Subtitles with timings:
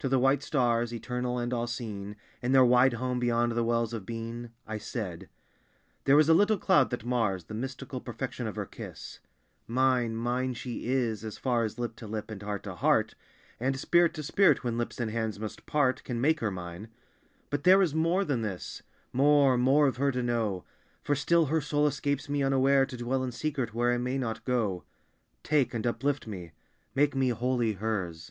[0.00, 3.92] To the white stars, Eternal and all seeing, In their wide home beyond the wells
[3.94, 5.28] of being, I said
[6.04, 9.18] "There is a little cloud that mars The mystical perfection of her kiss.
[9.66, 13.14] Mine, mine, She is, As far as lip to lip, and heart to heart;
[13.58, 16.90] And spirit to spirit when lips and hands must part, Can make her mine.
[17.50, 18.82] But there is more than this,
[19.14, 20.64] More, more of Her to know.
[21.02, 24.44] For still her soul escapes me unaware, To dwell in secret where I may not
[24.44, 24.84] go.
[25.42, 26.52] Take, and uplift me.
[26.94, 28.30] Make me wholly Hers."